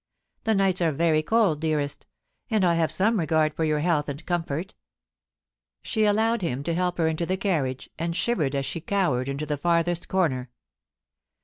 The 0.45 0.55
nights 0.55 0.81
are 0.81 0.91
very 0.91 1.21
cold, 1.21 1.61
dearest; 1.61 2.07
and 2.49 2.65
I 2.65 2.73
have 2.73 2.91
some 2.91 3.19
regard 3.19 3.53
for 3.53 3.63
your 3.63 3.81
health 3.81 4.09
and 4.09 4.25
comfort* 4.25 4.73
She 5.83 6.05
allowed 6.05 6.41
him 6.41 6.63
to 6.63 6.73
help 6.73 6.97
her 6.97 7.07
into 7.07 7.27
the 7.27 7.37
carriage, 7.37 7.87
and 7.99 8.15
shivered 8.15 8.55
as 8.55 8.65
she 8.65 8.81
cowered 8.81 9.29
into 9.29 9.45
the 9.45 9.57
farthest 9.59 10.07
comer. 10.09 10.49